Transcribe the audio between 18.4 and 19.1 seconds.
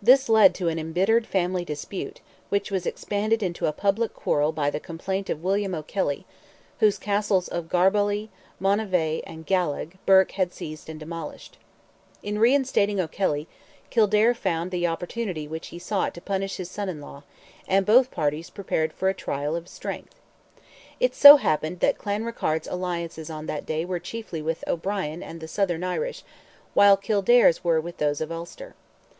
prepared for